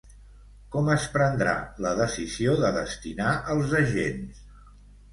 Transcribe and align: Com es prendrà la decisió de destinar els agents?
Com 0.75 0.89
es 0.93 1.05
prendrà 1.17 1.53
la 1.87 1.93
decisió 2.01 2.57
de 2.65 2.75
destinar 2.81 3.31
els 3.57 3.81
agents? 3.85 4.47